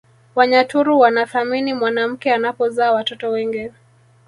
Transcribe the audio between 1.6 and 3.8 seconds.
mwanamke anapozaa watoto wengi